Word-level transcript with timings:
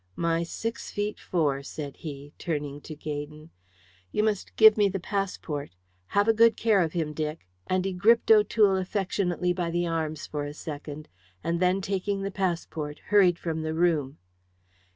"My 0.15 0.41
six 0.41 0.89
feet 0.89 1.19
four," 1.19 1.61
said 1.61 1.97
he, 1.97 2.33
turning 2.39 2.81
to 2.81 2.95
Gaydon; 2.95 3.51
"you 4.11 4.23
must 4.23 4.55
give 4.55 4.75
me 4.75 4.89
the 4.89 4.99
passport. 4.99 5.75
Have 6.07 6.27
a 6.27 6.33
good 6.33 6.57
care 6.57 6.81
of 6.81 6.93
him, 6.93 7.13
Dick;" 7.13 7.45
and 7.67 7.85
he 7.85 7.93
gripped 7.93 8.31
O'Toole 8.31 8.77
affectionately 8.77 9.53
by 9.53 9.69
the 9.69 9.85
arms 9.85 10.25
for 10.25 10.43
a 10.43 10.55
second, 10.55 11.07
and 11.43 11.59
then 11.59 11.81
taking 11.81 12.23
the 12.23 12.31
passport 12.31 12.97
hurried 13.09 13.37
from 13.37 13.61
the 13.61 13.75
room. 13.75 14.17